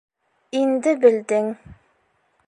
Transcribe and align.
Инде 0.59 0.93
белдең. 1.03 1.51